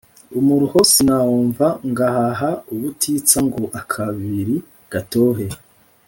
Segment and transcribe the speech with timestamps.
[0.39, 4.55] Umuruho sinawumvaNgahaha ubutitsaNgo akabiri
[4.91, 5.45] gatohe